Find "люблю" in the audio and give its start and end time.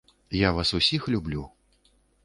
1.09-1.49